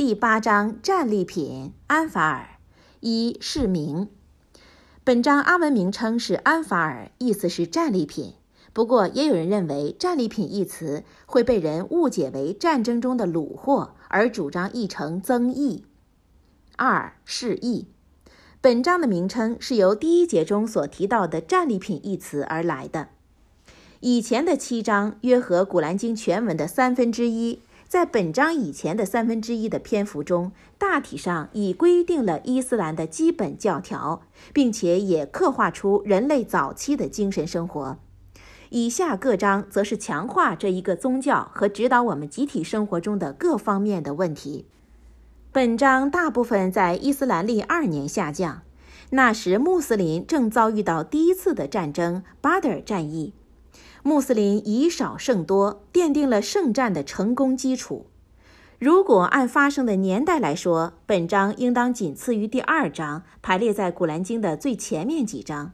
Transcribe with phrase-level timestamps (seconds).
[0.00, 2.56] 第八章战利品安法尔
[3.00, 4.08] 一释名。
[5.04, 8.32] 本章阿文名称是安法尔，意思是战利品。
[8.72, 15.84] 不过，也有人认为“战利品”一词会被人误解为战争中的掳获，而主张译成增益。
[16.76, 17.86] 二是义。
[18.62, 23.08] 本章的名称是由第一节中所提到的“战利品”一词而来的。
[24.00, 27.60] 以前的七章约合《古兰经》全文的三分之一。
[27.90, 37.98] 在本章以前的三分之一的篇幅中，大体上已规定了伊斯兰的基本教条，并且也刻画出人类早期的精神生活。
[38.68, 44.68] 以下各章则是强化这一个宗教和指导我们集体生活中的各方面的问题。
[45.50, 48.62] 本章大部分在伊斯兰历二年下降，
[49.10, 53.34] 那时穆斯林正遭遇到第一次的战争——巴德尔战役。
[54.02, 58.06] 穆斯林以少胜多，奠定了圣战的成功基础。
[58.78, 65.72] 如果按发生的年代来说，本章应当仅次于第二章，排列在《古兰经》的最前面几章。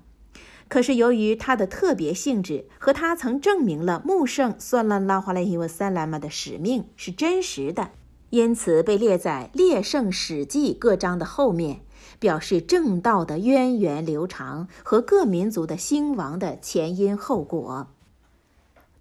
[0.67, 7.93] 可是由于它的特别性质和它曾证明了穆圣算拉拉华莱伊沃萨拉玛的使命是真实的，
[8.31, 11.83] 因此被列在列圣史记各章的后面，
[12.19, 17.93] 表示正道的源远流长和各民族的兴亡的前因后果。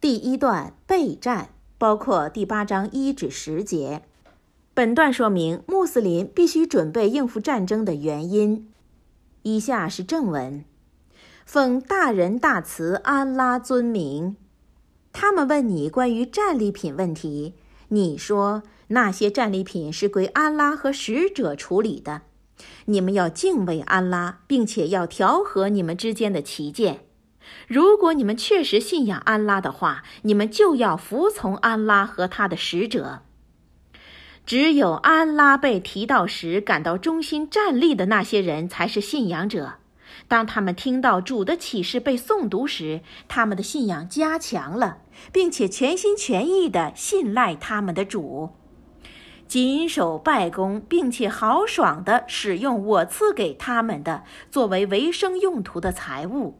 [0.05, 4.03] 第一段备战包括第八章一至十节。
[4.75, 8.71] 本段说明穆斯林必须准备应付战争的原因。
[9.41, 10.63] 以下是正文：
[11.43, 14.37] 奉大仁大慈安拉尊名，
[15.11, 17.55] 他们问你关于战利品问题，
[17.87, 22.21] 你说那些战利品是归安拉和使者处理的。
[22.85, 27.04] 你们要敬畏安拉，并且要调和你们之间的歧见。
[27.67, 33.21] 如果你们确实信仰安拉的话，你们就要服从安拉和他的使者。
[34.45, 39.75] 只有安拉被提到时感到忠心站立的那些人才是信仰者。
[40.27, 44.99] 当他们听到主的启示被诵读时，他们的信仰加强了，
[45.31, 48.51] 并且全心全意地信赖他们的主，
[49.47, 56.59] 谨守拜功，并且豪爽地使用我赐给他们的作为维生用途的财物。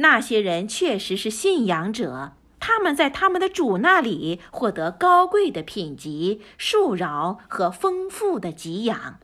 [0.00, 9.20] 那些人确实是信仰者，他们在他们的主那里获得高贵的品级、恕饶和丰富的给养。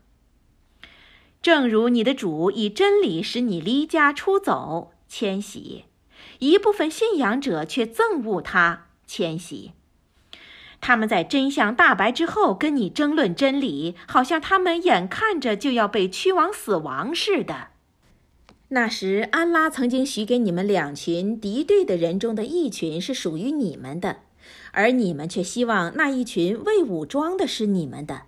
[1.41, 5.85] 正如你的主以真理使你离家出走，迁徙；
[6.39, 9.73] 一部分信仰者却憎恶他，迁徙。
[10.79, 17.69] 他们在真相大白之后跟你争论真理，好像他们眼看着就要被驱往死亡似的。
[18.69, 24.17] 那时，安拉曾经许给你们两群敌对的人中的一群是属于你们的，
[24.73, 28.23] 而你们却希望那一群未武装的是你们的。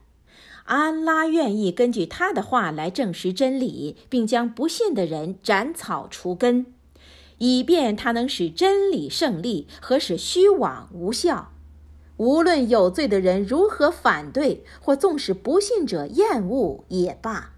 [0.63, 6.67] 安拉愿意根据他的话来证实真理，并将不信的人斩草除根，
[7.39, 11.51] 以便他能使真理胜利和使虚妄无效。
[12.15, 17.55] 无论有罪的人如何反对，或纵使不信者厌恶也罢。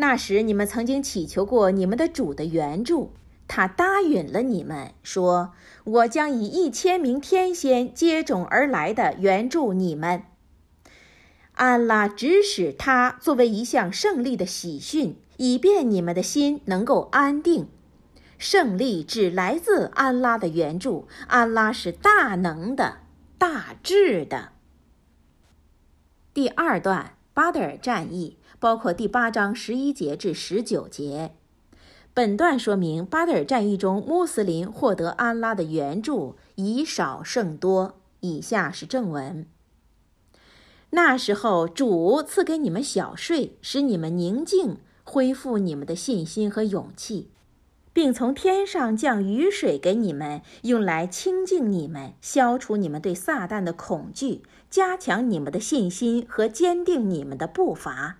[0.00, 3.12] 那时你们曾经祈求过你们的主的援助，
[3.46, 5.52] 他答允了你们，说
[5.84, 10.22] ：“我将以一千名天仙接踵而来的援助你们。”
[11.52, 17.68] 安拉指使他作为一项胜利的喜讯，以便你们的心能够安定。
[18.38, 23.00] 胜利只来自安拉的援助，安拉是大能的、
[23.36, 24.52] 大智的。
[26.32, 28.36] 第二段，巴德尔战役。
[28.58, 31.34] 包括第八章十一节至十九节，
[32.12, 37.94] 本段说明巴德尔战役中穆斯林获得安拉的援助，以少胜多。
[38.20, 39.46] 以下是正文：
[40.90, 47.30] 那时候，主赐给你们小睡，使你们宁静，恢复你们的信心和勇气。
[47.92, 58.18] 并从天上降雨水给你们，用来清净你们，消除你们对撒旦的恐惧，加强你们的信心和坚定你们的步伐。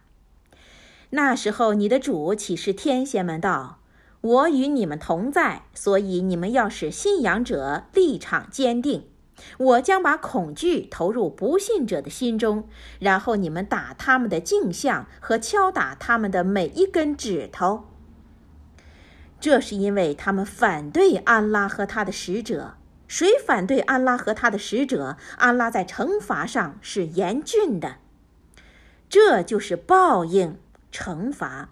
[1.11, 3.79] 那时候，你的主启示天仙们道
[4.20, 9.06] ：“我与你们同在，所以你们要使信仰者立场坚定。
[9.58, 12.69] 我将把恐惧投入不信者的心中，
[12.99, 17.85] 然后你们打他们的镜像和敲打他们的每一根指头。”
[19.41, 22.75] 这是因为他们反对安拉和他的使者。
[23.10, 27.96] 谁反对安拉和他的使者，安拉在惩罚上是严峻的。
[29.08, 30.56] 这就是报应、
[30.92, 31.70] 惩罚。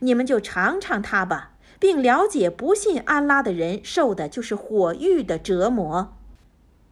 [0.00, 6.12] 你们就尝尝它吧，并了解不信安拉的人受的就是火狱的折磨。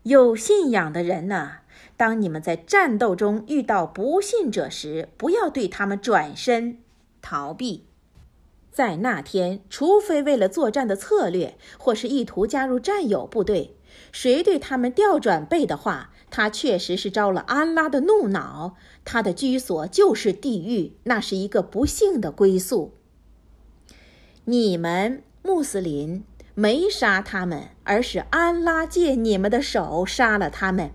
[0.04, 1.58] 有信仰的人呐，
[1.98, 6.78] 当你们在战斗中遇到不信者时，不要对他们转身
[7.20, 7.84] 逃避。
[8.70, 13.76] 在那天，除非为了作战的策略，或是意图加入战友部队，
[14.10, 22.94] 谁对他们调转背的话，他确实是招了安拉的怒恼，他的居所就是地狱，那是一个不幸的归宿。
[24.44, 26.24] 你们穆斯林
[26.54, 30.90] 没杀他们，而是安拉借你们的手杀了他们。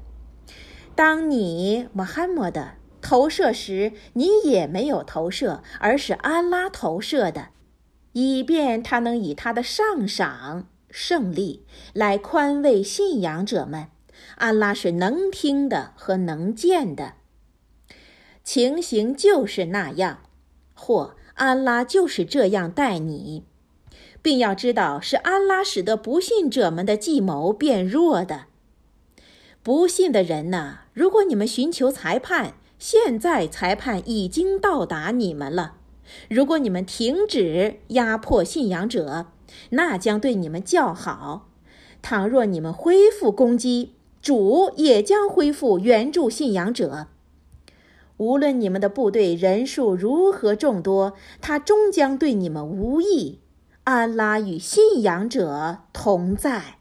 [0.95, 2.69] 当你穆罕默德
[3.01, 7.49] 投射时，你也没有投射，而是安拉投射的。
[8.13, 10.67] 以便他能以他的上赏
[10.99, 11.63] 胜利
[11.93, 13.89] 来宽慰信仰者们，
[14.37, 17.13] 安拉是能听的和能见的。
[18.43, 20.21] 情形就是那样，
[20.73, 23.43] 或安拉就是这样待你，
[24.23, 28.45] 并要知道是安拉使得不信者们的计谋变弱的。
[29.61, 35.75] 不信的人呐，如果你们寻求裁判，现在裁判已经到达你们了。
[36.27, 39.27] 如果你们停止压迫信仰者，
[39.69, 41.49] 那将对你们较好；
[42.01, 47.07] 倘若你们恢复攻击，主也将恢复援助信仰者。
[48.17, 53.39] 无论你们的部队人数如何众多，他终将对你们无益。
[53.83, 56.79] 安拉与信仰者同在。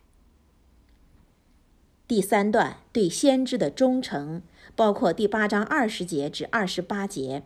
[2.09, 4.43] 第三段对先知的忠诚，
[4.75, 7.45] 包括第八章二十节至二十八节。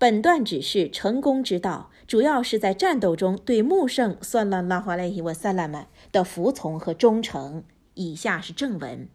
[0.00, 7.62] 本段指示成功之道，主要是在战斗中对穆圣算了拉华莱伊瓦萨拉曼的服从和忠诚。
[7.92, 9.08] 以下是正文：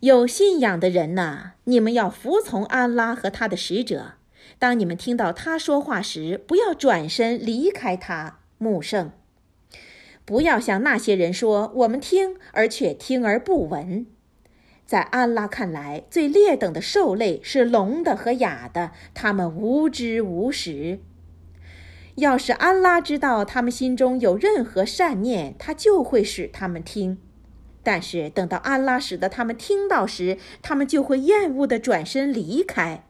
[0.00, 4.14] 有信仰的人呐，你们要服从安拉和他的使者。
[4.58, 8.38] 当你们听到他说话时，不要转身离开他。
[8.56, 9.12] 穆圣，
[10.24, 14.06] 不要像那些人说：“我们听，而却听而不闻。”
[14.88, 21.00] 在安拉看来，最劣等的兽类是聋的和哑的，他们无知无识。
[22.14, 27.18] 要是安拉知道他们心中有任何善念，他就会使他们听；
[27.82, 33.04] 但是等到安拉使得他们听到时，他们就会厌恶地转身离开。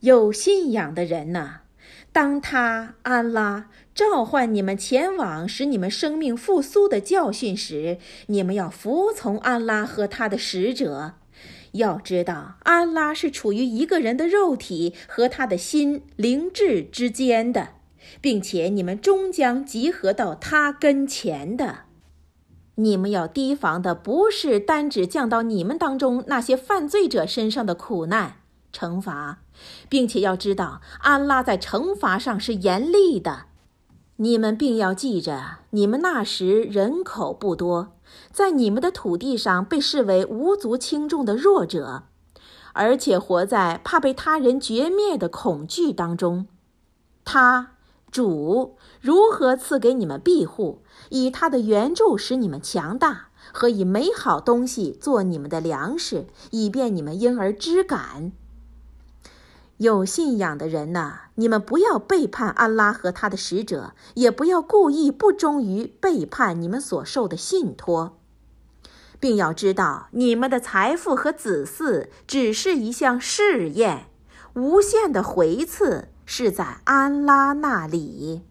[0.00, 1.61] 有信仰的人呐，
[2.12, 11.14] 当他安拉召唤你们前往使你们生命复苏的教训时，你们要服从安拉和他的使者。
[11.72, 17.70] 要知道，安拉是处于一个人的肉体和他的心灵智之间的，
[18.20, 21.84] 并且你们终将集合到他跟前的。
[22.74, 28.41] 你们要提防的不是单指降到你们当中那些犯罪者身上的苦难
[28.72, 29.38] 惩罚，
[29.88, 33.44] 并且要知道，安拉在惩罚上是严厉的。
[34.16, 37.94] 你们并要记着，你们那时人口不多，
[38.30, 42.04] 在你们的土地上被视为无足轻重的弱者，
[42.72, 46.46] 而且活在怕被他人绝灭的恐惧当中。
[47.24, 47.72] 他
[48.10, 58.32] 主如何赐给你们庇护，以他的援助使你们强大，和以美好东西做你们的粮食，以便你们因而知感。
[59.82, 68.16] 有信仰的人呐，你们不要背叛安拉和他的使者，也不要故意不忠于背叛你们所受的信托，
[69.18, 74.06] 并要知道，你们的财富和子嗣只是一项试验，
[74.54, 78.42] 无限的回赐是在安拉那里。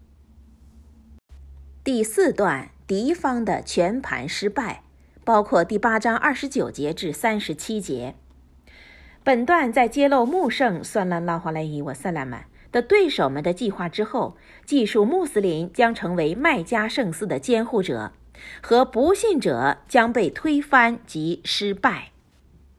[1.82, 4.84] 第四段，敌方的全盘失败，
[5.24, 8.16] 包括第八章二十九节至三十七节。
[9.24, 14.36] 本段在揭露穆圣算了拉华莱伊瓦萨拉曼的对手们的计划之后，
[14.66, 18.12] 记述穆斯林将成为麦加圣寺的监护者，
[18.60, 22.10] 和不信者将被推翻及失败。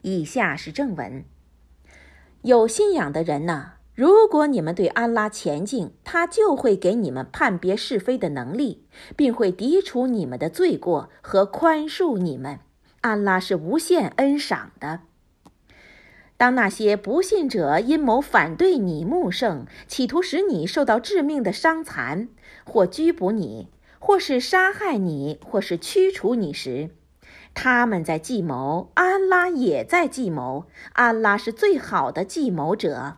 [0.02, 1.24] 以下是正文：
[2.42, 8.84] 有信仰的人呐，如果你们对安拉虔敬，他就会给你们判别是非的能力，
[9.16, 12.60] 并会涤除你们的罪过和宽恕你们。
[13.00, 15.02] 安拉是无限恩赏的。
[16.44, 22.28] 当那些不信者阴谋反对你，穆圣，企图使你受到致命的伤残，
[22.66, 26.90] 或拘捕你，或是杀害你，或是驱除你时，
[27.54, 33.16] 他们在计谋，安拉也在计谋，安拉是最好的计谋者。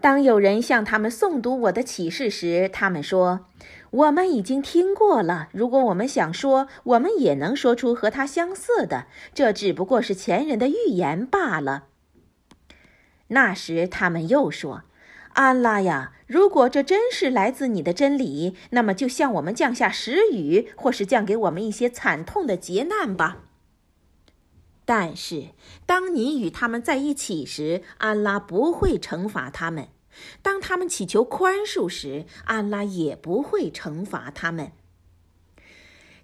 [0.00, 3.46] 当有人向他们诵读我的启示时，他们说
[3.90, 5.48] ：“我们已经听过了。
[5.50, 9.06] 如果我们想说，我们也能说出和他相似的。
[9.34, 11.86] 这只不过是前人的预言罢了。”
[13.32, 14.82] 那时，他们又说
[15.34, 23.38] ：“安拉呀，如果这真是来自你的真理，那么就向我们降下时雨，或是降给我们一些惨痛的劫难吧。”
[24.84, 25.50] 但是，
[25.86, 29.84] 当你与他们在一起时，安拉不会惩罚他们；
[30.42, 34.72] 当他们祈求宽恕时，安拉也不会惩罚他们。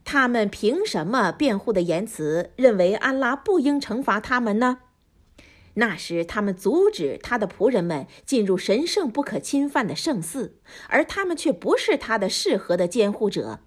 [0.05, 4.79] 他们凭什么辩护的言辞认为安拉不应惩罚他们呢？
[5.79, 13.61] 那时，他们阻止他的仆人们进入神圣不可侵犯的圣寺，而他们却不是他的适合的监护者。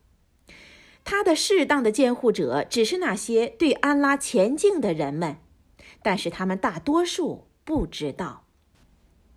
[1.04, 5.38] 他的适当的监护者只是那些对安拉虔敬的人们，
[6.02, 8.46] 但是他们大多数不知道，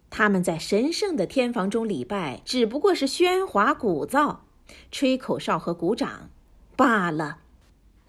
[0.08, 4.38] 他们在神圣的天房中礼拜只不过是喧哗鼓噪、
[4.90, 6.30] 吹口哨和鼓掌
[6.74, 7.41] 罢了。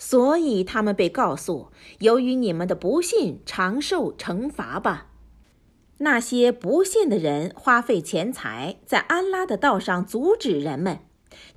[0.05, 1.69] 所以他们被告诉：
[1.99, 5.07] 由于你们的不信，常受惩罚吧。
[5.99, 10.99] 那些不信的人花费钱财在安拉的道上阻止人们。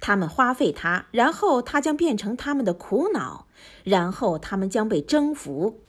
[0.00, 3.48] 他们花费它，然后它将变成他们的苦恼，
[3.82, 5.80] 然后他们将被征服。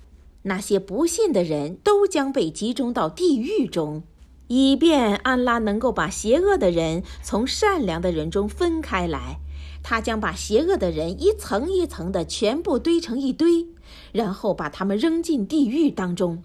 [0.42, 4.02] 那些不信的人都将被集中到地狱中，
[4.48, 9.40] 以便安拉能够把邪恶的人从善良的人中分开来。
[9.84, 13.68] 他将把邪恶的人一层一层的全部堆成一堆，
[14.12, 16.44] 然后把他们扔进地狱当中。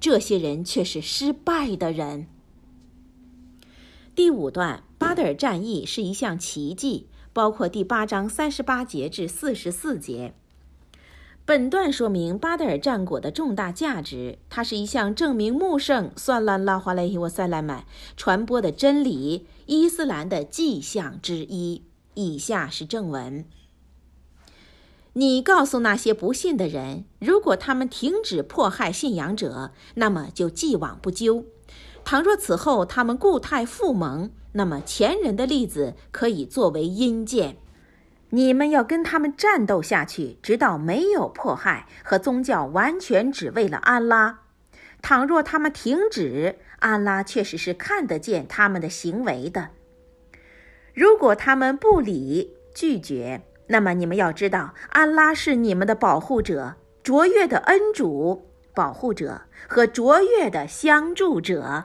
[0.00, 2.26] 这些人却是失败的人。
[4.14, 4.84] 第五段。
[5.02, 10.32] 巴德尔战役是一项奇迹，包括第八章三十八节至四十四节。
[11.44, 17.84] 本段说明巴德尔战果的重大价值，它是一项证明穆圣算拉拉华莱希沃塞莱麦
[18.16, 21.82] 传播的真理伊斯兰的迹象之一。
[22.14, 23.44] 以下是正文：
[25.14, 31.44] 你告诉那些不信的人，如果他们停止迫害信仰者，那么就既往不咎；
[32.04, 37.56] 倘若此后他们故态复萌，那么前人的例子可以作为引荐，
[38.30, 44.40] 你们要跟他们战斗下去，直到没有迫害和宗教完全只为了安拉。
[45.00, 49.70] 倘若他们停止，安拉确实是看得见他们的行为的。
[50.94, 61.84] 如果他们不理拒绝，那么你们要知道，安拉是你们的保护者、卓越的恩主、保护者和卓越的相助者。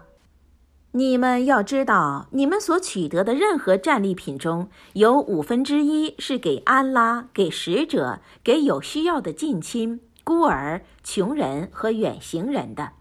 [0.91, 12.93] 你们要知道，你们所取得的任何战利品中有五分之一是给安拉、给使者、给有需要的近亲、孤儿、穷人和远行人的。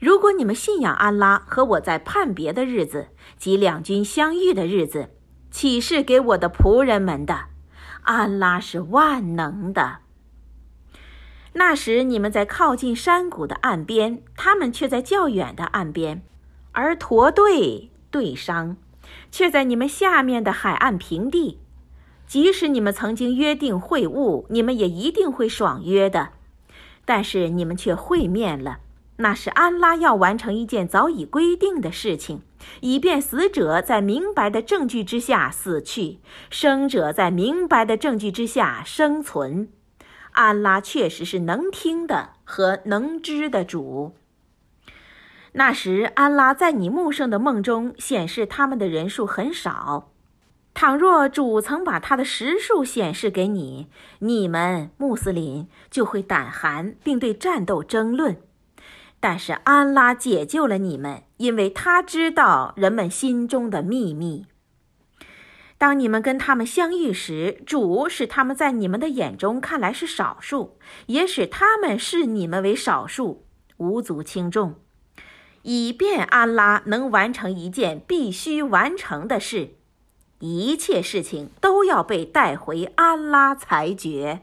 [0.00, 3.08] 如果你们信仰安拉和我在判别的日子
[3.38, 5.10] 及两军相遇的日子，
[5.52, 7.44] 启示给我的仆人们的，
[8.02, 9.98] 安拉是万能的。
[11.52, 16.22] 那时你们在靠近山谷的岸边，他们却在较远的岸边。
[16.72, 18.78] 而驼队队商
[19.30, 21.60] 却在你们下面的海岸平地。
[22.26, 26.30] 即使你们曾经约定会晤，你们也一定会爽约的。
[27.04, 28.78] 但是你们却会面了，
[29.16, 32.42] 那是安拉要完成一件早已规定的事情，
[32.80, 36.18] 以便死者在明白的证据之下死去，
[36.50, 39.68] 生者在明白的证据之下生存。
[40.32, 44.14] 安拉确实是能听的和能知的主。
[45.52, 50.08] 那时，安拉在你穆圣的梦中显示他们的人数很少。
[50.72, 53.88] 倘若主曾把他的实数显示给你，
[54.20, 58.38] 你们穆斯林就会胆寒，并对战斗争论。
[59.22, 64.46] 但是安拉解救了你们，因为他知道人们心中的秘密。
[65.78, 70.76] 当你们跟他们相遇时，主使他们在你们的眼中看来是少数，
[71.06, 73.44] 也使他们视你们为少数，
[73.76, 74.74] 无足轻重。
[75.62, 79.76] 以便安拉能完成一件必须完成的事，
[80.40, 84.42] 一切事情都要被带回安拉裁决。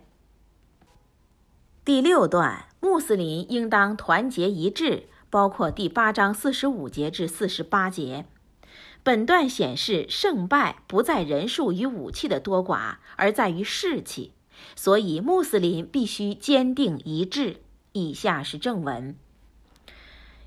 [1.84, 8.26] 第六段，穆斯林应当团结一致，包括第八章四十五节至四十八节。
[9.04, 14.34] 本段显示胜败不在人数与武器的多寡，而在于士气，
[14.76, 17.58] 所以穆斯林必须坚定一致。
[17.92, 19.16] 以下是正文。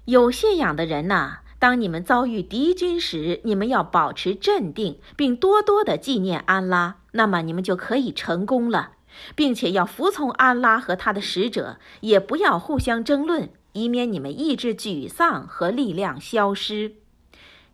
[0.05, 8.93] 有信仰的人呐，当你们遭遇敌军时，你们要保持镇定，并多多的纪念安拉，那么你们就可以成功了，
[9.35, 16.97] 并且要服从安拉和他的使者，也不要互相争论，以免你们意志沮丧和力量消失。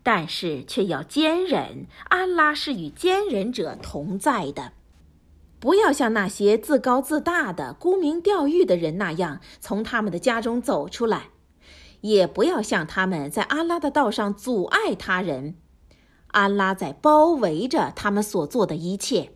[0.03, 4.73] 但是却要坚忍，安拉是与坚忍者同在的。
[5.61, 11.31] 不要像那些自高自大的沽名钓誉的人那样，从他们的家中走出来。
[12.01, 15.57] 也不要像他们在安拉的道上阻碍他人，
[16.29, 19.33] 安拉在包围着他们所做的一切。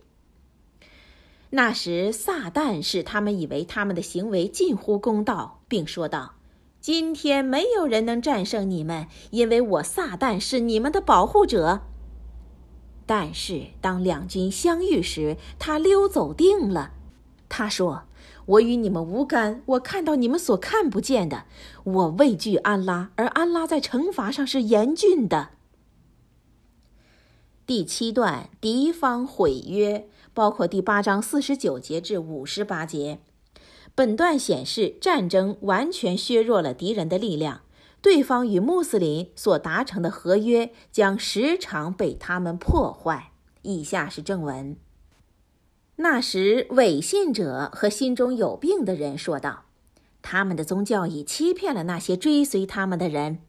[1.55, 6.33] 那时，撒旦使他们以为他们的行为近乎公道，并说道
[6.81, 11.81] ：“今天没有人能战胜你们，因为我撒旦是你们的保护者。”
[13.05, 16.93] 但是，当两军相遇时，他溜走定了。
[17.47, 18.05] 他说
[18.47, 21.45] ：“我与你们无干，我看到你们所看不见的。
[21.83, 25.49] 我畏惧安拉，而安拉在惩罚上是严峻的。”
[27.65, 30.07] 第七段，敌方毁约。
[30.35, 33.19] 包括第八章四十九节至五十八节，
[33.93, 37.61] 本段显示战争完全削弱了敌人的力量，
[38.01, 43.33] 对方与穆斯林所达成的合约将时常被他们破坏。
[43.61, 44.75] 以下是正文：
[45.97, 49.65] 那时，伪信者和心中有病的人说道
[50.23, 53.43] ：“他们的宗教已欺骗了那些追随他们的人。”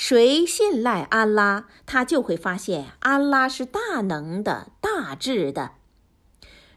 [0.00, 5.72] 谁信赖安拉，他就会发现安拉是大能的、大智的。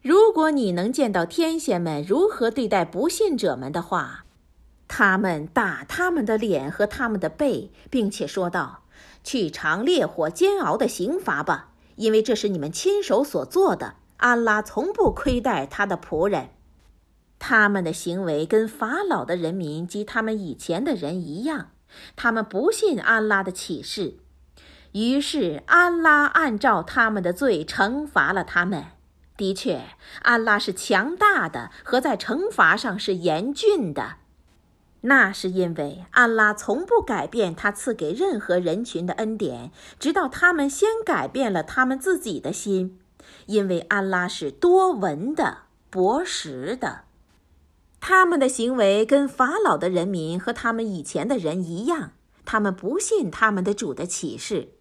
[0.02, 4.26] 如果你能见到天仙们如何对待不信者们的话，
[4.88, 8.86] 他们打他们的脸和他们的背，并且说道
[9.24, 13.98] ：“去尝烈火煎熬的刑罚吧，因为这是你们亲手所做的。
[14.18, 16.50] 安拉从不亏待他的仆人。”
[17.38, 21.68] 他们的行为跟法老的人民及他们以前的人一样。
[22.16, 24.18] 他们不信安拉的启示，
[24.94, 28.86] 于是安拉按照他们的罪惩罚了他们。
[29.38, 29.82] 的确，
[30.22, 34.18] 安拉是强大的，和在惩罚上是严峻的。
[35.02, 43.00] 那是因为安拉从不改变他赐给任何人群的恩典，直到他们先改变了他们自己的心。
[43.48, 47.06] 因为安拉是多闻的、博识的。
[48.02, 54.74] 他们的行为跟法老的人民和他们以前的人一样，他们不信他们的主的启示，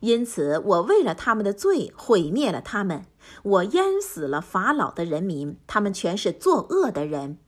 [0.00, 3.06] 因此我为了他们的罪毁灭了他们，
[3.44, 7.38] 我淹死了法老的人民，他们全是作恶的人。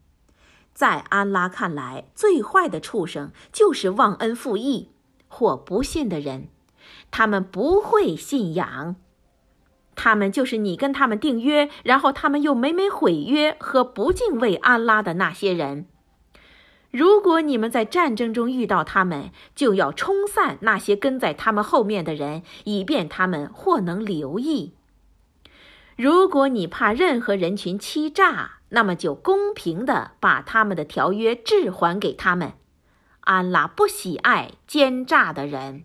[0.72, 4.92] 在安拉看来，最坏的畜生就是忘恩负义
[5.26, 6.48] 或不信的人，
[7.10, 8.94] 他们不会信仰。
[9.96, 15.86] 他们就是你跟他们订约，然后他们又每每毁约和不敬畏安拉的那些人。
[16.92, 24.74] 如果你们在战争中遇到他们，就要冲散那些跟在他们后面的人，以便他们或能留意。
[25.96, 32.52] 如果你怕任何人群欺诈，那么就公平地把他们的条约置还给他们。
[33.20, 35.84] 安拉不喜爱奸诈的人。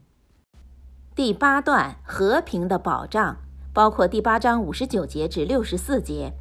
[1.15, 3.37] 第八段，和平的保障。
[3.73, 6.33] 包括第八章五十九节至六十四节，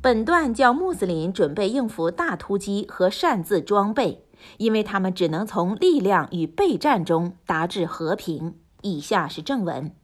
[0.00, 4.24] 本段叫穆斯林准备应付大突击和擅自装备，
[4.56, 8.54] 因为他们只能从力量与备战中达至和平。
[8.80, 9.94] 以下是正文：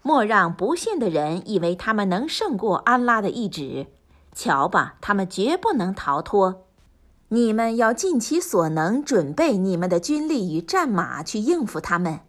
[0.00, 3.88] 莫让不信的人以为他们能胜过安拉的意志。
[4.34, 6.64] 瞧吧，他们绝不能逃脱。
[7.28, 12.20] 你们要尽其所能准备你们的军力与战马去应付他们。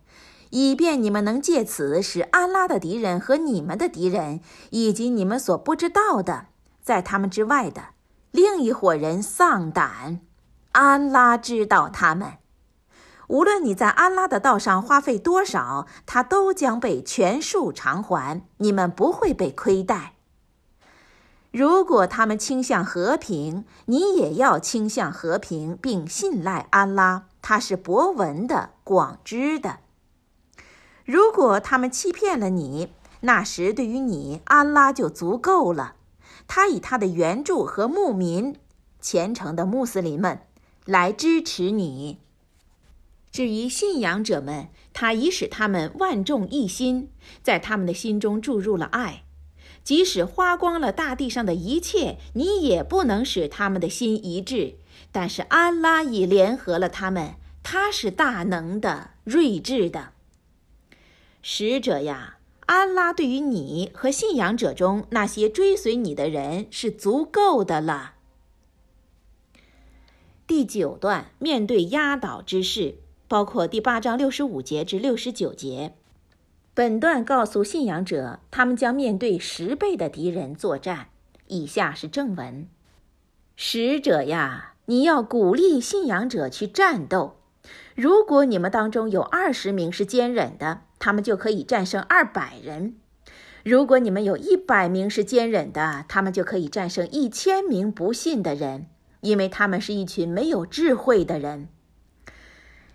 [0.55, 4.39] 以便你们能借此使安拉的敌人和你们的敌人，
[4.69, 6.45] 以及你们所不知道的，
[6.79, 7.85] 在他们之外的
[8.29, 10.21] 另一伙人丧胆。
[10.73, 12.33] 安拉知道他们。
[13.29, 18.45] 无论你在安拉的道上花费多少，他都将被全数偿还。
[18.57, 20.13] 你们不会被亏待。
[21.49, 29.79] 如果他们倾向和平，你也要倾向和平，并信赖安拉，他是博闻的、广知的。
[31.05, 32.89] 如果他们欺骗了你，
[33.21, 35.95] 那时对于你，安拉就足够了。
[36.47, 38.55] 他以他的援助和牧民、
[39.01, 40.39] 虔诚的穆斯林们
[40.85, 42.19] 来支持你。
[43.31, 47.09] 至于信仰者们，他已使他们万众一心，
[47.41, 49.23] 在他们的心中注入了爱。
[49.83, 54.75] 即使花光了大地上的一切，你也不能使他们的心一致。
[55.11, 60.12] 但是安拉已联合了他们，他是大能的、睿智的。
[61.45, 68.13] 使者呀，安拉对于你和信仰者中那些追随你的人是足够的了。
[70.47, 72.95] 第九段，面对压倒之势，
[73.27, 75.95] 包括第八章六十五节至六十九节。
[76.73, 81.10] 本段告诉信仰者，他们将面对十倍的敌人作战。
[81.47, 82.69] 以下是正文：
[83.58, 87.36] 使者呀，你要鼓励信仰者去战斗。
[87.95, 90.84] 如果你们当中有二十名是坚忍的。
[91.03, 92.95] 他们就可以战胜二百人。
[93.65, 98.85] 如果你们有一百名是坚忍的，他们就可以战胜一千名不信的人，
[99.19, 101.67] 因为他们是一群没有智慧的人。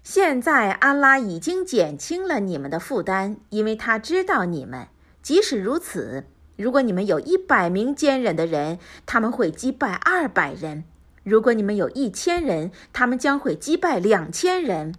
[0.03, 4.89] 现在安拉已经减轻了你们的负担，因为他知道你们。
[5.23, 6.25] 即使如此，
[6.57, 10.85] 如果你们有一百名坚忍的人，他们会击败二百人；
[11.25, 14.95] 如果你们有一千人，他们将会击败两千人。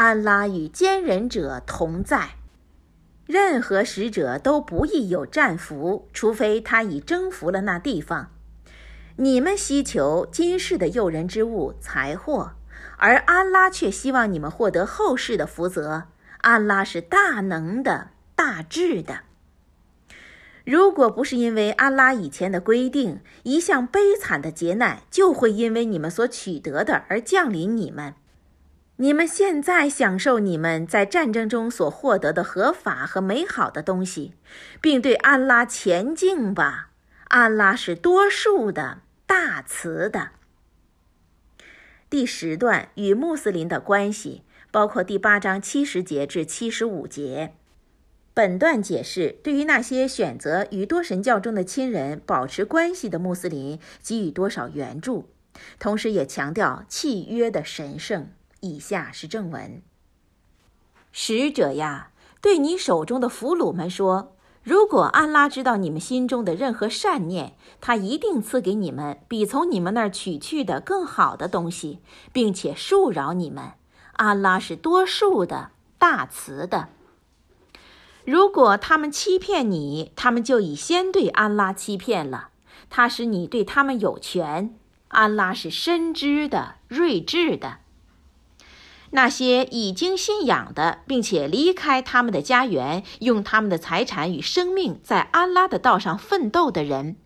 [0.00, 2.36] 安拉与坚忍者同在。
[3.26, 8.30] 任何使者都不易有战俘，除非他已征服了那地方。
[9.16, 12.52] 你们希求今世的诱人之物、财货，
[12.96, 16.04] 而安拉却希望你们获得后世的福泽。
[16.42, 19.22] 安拉是大能的、大智的。
[20.64, 28.14] 如果不是因为安拉以前的规定，一项悲惨的劫难就会因为你们所取得的而降临你们。
[29.00, 34.34] 你们现在享受你们在战争中所获得的合法和美好的东西，
[34.80, 36.90] 并对安拉虔敬吧。
[37.28, 40.30] 安拉是多数的、大慈的。
[42.10, 47.54] 第十段与穆斯林的关系，包括第八章七十节至七十五节。
[48.34, 55.28] 本段解释对于那些选择与多神教中的亲人保持关系的穆斯林给予多少援助，
[55.78, 58.30] 同时也强调契约的神圣。
[58.60, 59.82] 以下是正文：
[61.12, 72.00] 使者呀，对你手中的俘虏们说：如果安拉知道你们心中的任何善念，他一定赐给你们比从你们那儿取去的更好的东西，
[72.32, 73.72] 并且恕饶你们。
[74.14, 76.88] 安拉是多数的、大慈的。
[78.24, 82.50] 如果他们欺骗你，他们就已先对安拉欺骗了。
[82.90, 84.76] 他使你对他们有权。
[85.08, 87.78] 安拉是深知的、睿智的。
[89.10, 97.16] 那些已经信仰的，并且离开他们的家园，用他们的财产与生命在安拉的道上奋斗的人，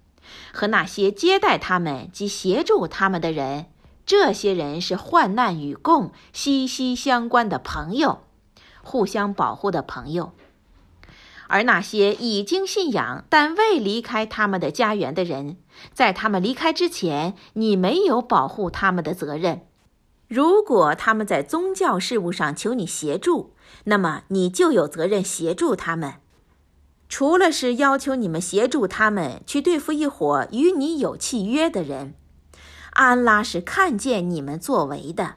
[0.52, 3.66] 和那些接待他们及协助他们的人，
[4.06, 8.20] 这些人是患难与共息息相关的朋友，
[8.82, 10.32] 互相保护的朋友。
[11.48, 15.58] 而那些已经信仰但未离开他们的家园的人，
[15.92, 19.66] 在他们离开之前，你没有保护他们的责任。
[20.32, 23.52] 如果他们在宗教事务上求你协助，
[23.84, 26.14] 那么你就有责任协助他们。
[27.06, 32.14] 除了是要求你们协助他们去对付一伙与你有契约的人，
[32.92, 35.34] 安拉是看见你们作为的。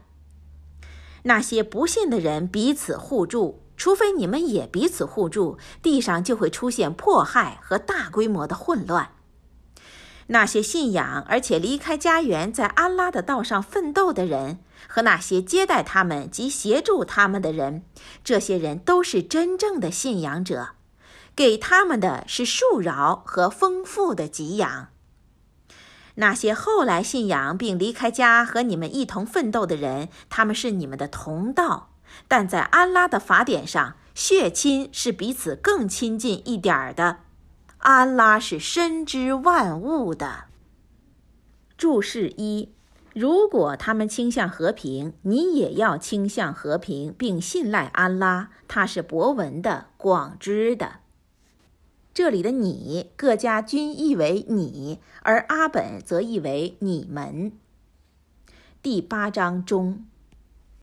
[1.24, 9.10] 那些不信的人彼此互助，除非你们也彼此互助，地上就会出现迫害和大规模的混乱。
[10.28, 17.84] 那些信仰而且离开家园，在安拉的道上奋斗的人，和那些接待他们及协助他们的人，
[18.24, 20.70] 这些人都是真正的信仰者，
[21.36, 24.88] 给他们的是恕饶和丰富的给养。
[26.16, 31.90] 那些后来信仰并离开家和你们一同奋斗的人，他们是你们的同道，
[32.28, 37.25] 但在安拉的法典上，血亲是彼此更亲近一点儿的。
[37.86, 40.46] 安拉是深知万物的。
[41.78, 42.70] 注释一：
[43.14, 51.02] 如果他们倾向和平，你也要倾向和平，并信赖安拉，他是博闻的、广知的。
[52.12, 57.52] 这里的“你”各家均译为“你”，而阿本则译为“你们”。
[58.82, 60.08] 第八章中。